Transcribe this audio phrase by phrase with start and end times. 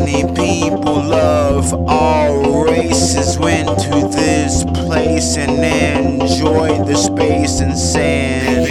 [0.00, 8.66] Many people of all races went to this place and enjoyed the space and sand.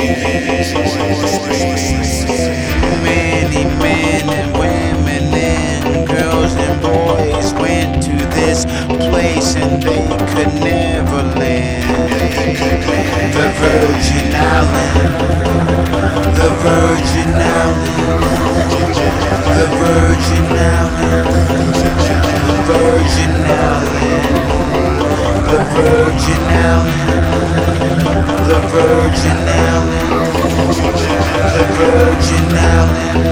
[3.03, 10.53] Many men and women and girls and boys went to this place and they could
[10.63, 12.09] never land.
[13.35, 15.13] The Virgin Island,
[16.35, 17.58] the Virgin Island,
[25.79, 27.23] Virgin Island,
[28.49, 30.35] the Virgin Island,
[31.55, 33.23] the Virgin Island,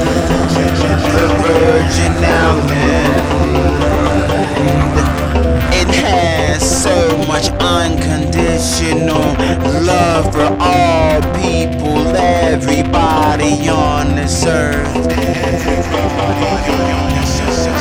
[1.14, 3.18] the Virgin Island.
[5.74, 6.98] It has so
[7.28, 9.28] much unconditional
[9.86, 14.88] love for all people, everybody on this earth.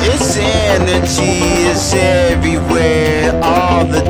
[0.08, 2.25] Its energy is the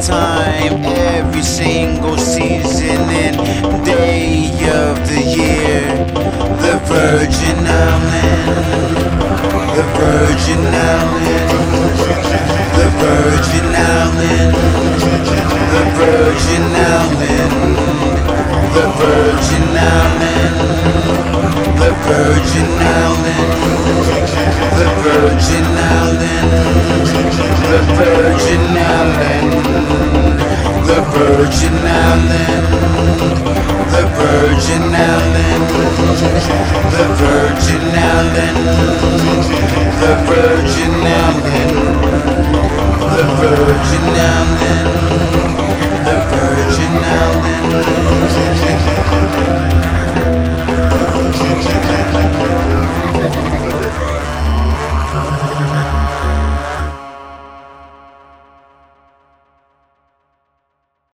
[0.00, 3.36] time every single season and
[3.84, 5.80] day of the year.
[6.60, 9.16] The Virgin Island,
[9.76, 11.50] the Virgin Island,
[12.76, 14.54] the Virgin Island,
[15.72, 17.76] the Virgin Island,
[18.76, 19.64] the Virgin
[19.96, 20.56] Island,
[21.80, 23.55] the Virgin Island.
[31.46, 32.66] Virgin Island,
[33.92, 35.68] the Virgin Island,
[36.90, 38.58] the Virgin Island,
[40.00, 41.65] the Virgin Island.